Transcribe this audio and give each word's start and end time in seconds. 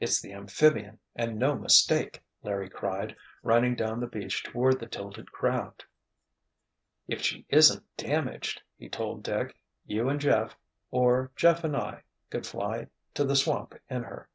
"It's 0.00 0.20
the 0.20 0.32
amphibian, 0.32 0.98
and 1.14 1.38
no 1.38 1.54
mistake!" 1.54 2.20
Larry 2.42 2.68
cried, 2.68 3.14
running 3.44 3.76
down 3.76 4.00
the 4.00 4.08
beach 4.08 4.42
toward 4.42 4.80
the 4.80 4.88
titled 4.88 5.30
craft. 5.30 5.86
"If 7.06 7.22
she 7.22 7.46
isn't 7.50 7.84
damaged," 7.96 8.60
he 8.76 8.88
told 8.88 9.22
Dick, 9.22 9.56
"you 9.86 10.08
and 10.08 10.20
Jeff, 10.20 10.56
or 10.90 11.30
Jeff 11.36 11.62
and 11.62 11.76
I 11.76 12.02
could 12.28 12.44
fly 12.44 12.88
to 13.14 13.22
the 13.22 13.36
swamp 13.36 13.74
in 13.88 14.02
her." 14.02 14.28